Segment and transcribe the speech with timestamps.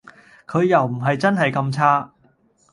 [0.47, 2.11] 佢又唔係真係咁差